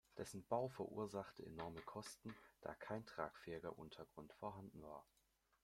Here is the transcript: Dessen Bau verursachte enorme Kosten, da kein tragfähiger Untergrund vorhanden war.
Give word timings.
Dessen 0.17 0.43
Bau 0.47 0.67
verursachte 0.67 1.45
enorme 1.45 1.81
Kosten, 1.83 2.33
da 2.61 2.73
kein 2.73 3.05
tragfähiger 3.05 3.77
Untergrund 3.77 4.33
vorhanden 4.33 4.81
war. 4.81 5.05